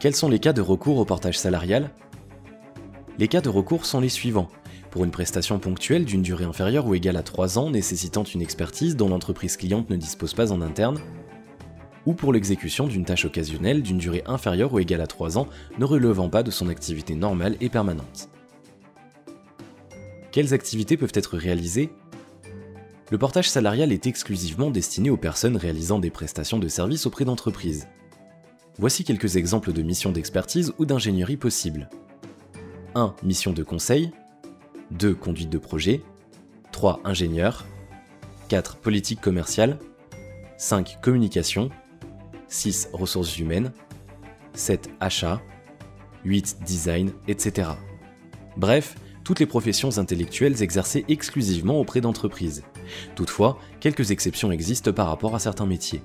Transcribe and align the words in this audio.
Quels 0.00 0.16
sont 0.16 0.30
les 0.30 0.38
cas 0.38 0.54
de 0.54 0.62
recours 0.62 0.96
au 0.96 1.04
portage 1.04 1.38
salarial? 1.38 1.90
Les 3.18 3.28
cas 3.28 3.42
de 3.42 3.50
recours 3.50 3.84
sont 3.84 4.00
les 4.00 4.08
suivants. 4.08 4.48
Pour 4.90 5.04
une 5.04 5.10
prestation 5.10 5.58
ponctuelle 5.58 6.06
d'une 6.06 6.22
durée 6.22 6.46
inférieure 6.46 6.86
ou 6.86 6.94
égale 6.94 7.18
à 7.18 7.22
3 7.22 7.58
ans 7.58 7.68
nécessitant 7.68 8.22
une 8.22 8.40
expertise 8.40 8.96
dont 8.96 9.10
l'entreprise 9.10 9.58
cliente 9.58 9.90
ne 9.90 9.96
dispose 9.96 10.32
pas 10.32 10.52
en 10.52 10.62
interne, 10.62 10.98
ou 12.06 12.14
pour 12.14 12.32
l'exécution 12.32 12.86
d'une 12.86 13.04
tâche 13.04 13.26
occasionnelle 13.26 13.82
d'une 13.82 13.98
durée 13.98 14.22
inférieure 14.24 14.72
ou 14.72 14.78
égale 14.78 15.02
à 15.02 15.06
3 15.06 15.36
ans 15.36 15.48
ne 15.78 15.84
relevant 15.84 16.30
pas 16.30 16.42
de 16.42 16.50
son 16.50 16.70
activité 16.70 17.14
normale 17.14 17.58
et 17.60 17.68
permanente. 17.68 18.30
Quelles 20.32 20.54
activités 20.54 20.96
peuvent 20.96 21.12
être 21.12 21.36
réalisées? 21.36 21.90
Le 23.10 23.18
portage 23.18 23.50
salarial 23.50 23.92
est 23.92 24.06
exclusivement 24.06 24.70
destiné 24.70 25.10
aux 25.10 25.18
personnes 25.18 25.58
réalisant 25.58 25.98
des 25.98 26.10
prestations 26.10 26.58
de 26.58 26.68
services 26.68 27.04
auprès 27.04 27.26
d'entreprises. 27.26 27.86
Voici 28.80 29.04
quelques 29.04 29.36
exemples 29.36 29.74
de 29.74 29.82
missions 29.82 30.10
d'expertise 30.10 30.72
ou 30.78 30.86
d'ingénierie 30.86 31.36
possibles. 31.36 31.90
1. 32.94 33.14
Mission 33.22 33.52
de 33.52 33.62
conseil. 33.62 34.10
2. 34.92 35.14
Conduite 35.14 35.50
de 35.50 35.58
projet. 35.58 36.00
3. 36.72 37.00
Ingénieur. 37.04 37.66
4. 38.48 38.78
Politique 38.78 39.20
commerciale. 39.20 39.78
5. 40.56 40.96
Communication. 41.02 41.68
6. 42.48 42.88
Ressources 42.94 43.38
humaines, 43.38 43.70
7. 44.54 44.88
Achat, 44.98 45.42
8. 46.24 46.60
Design, 46.64 47.12
etc. 47.28 47.68
Bref, 48.56 48.96
toutes 49.24 49.40
les 49.40 49.46
professions 49.46 49.98
intellectuelles 49.98 50.62
exercées 50.62 51.04
exclusivement 51.08 51.78
auprès 51.78 52.00
d'entreprises. 52.00 52.62
Toutefois, 53.14 53.58
quelques 53.78 54.10
exceptions 54.10 54.50
existent 54.50 54.90
par 54.94 55.06
rapport 55.08 55.34
à 55.34 55.38
certains 55.38 55.66
métiers. 55.66 56.00